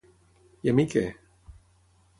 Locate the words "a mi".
0.71-0.87